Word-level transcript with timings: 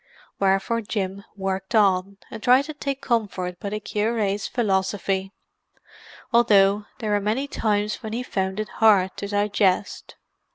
Wherefore 0.39 0.81
Jim 0.81 1.23
worked 1.35 1.75
on, 1.75 2.17
and 2.31 2.41
tried 2.41 2.63
to 2.65 2.73
take 2.73 3.01
comfort 3.03 3.59
by 3.59 3.69
the 3.69 3.79
cure's 3.79 4.47
philosophy; 4.47 5.31
although 6.33 6.87
there 6.97 7.11
were 7.11 7.21
many 7.21 7.47
times 7.47 7.97
when 8.01 8.11
he 8.13 8.23
found 8.23 8.59
it 8.59 8.69
hard 8.79 9.15
to 9.17 9.27
digest. 9.27 10.15